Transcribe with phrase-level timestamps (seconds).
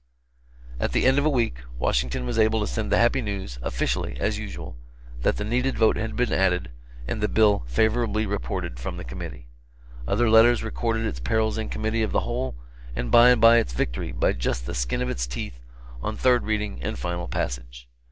[0.79, 4.17] At the end of a week, Washington was able to send the happy news, officially,
[4.19, 4.75] as usual,
[5.21, 6.71] that the needed vote had been added
[7.07, 9.47] and the bill favorably reported from the Committee.
[10.07, 12.55] Other letters recorded its perils in Committee of the whole,
[12.95, 15.59] and by and by its victory, by just the skin of its teeth,
[16.01, 17.87] on third reading and final passage.